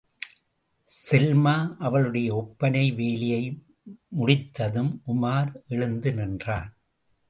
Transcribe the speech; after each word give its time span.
செல்மா 1.11 1.75
அவளுடைய 1.79 2.35
ஒப்பனை 2.35 2.91
வேலையை 2.91 3.63
முடித்ததும் 4.07 5.01
உமார் 5.07 5.53
எழுந்து 5.67 6.13
நின்றான். 6.13 6.73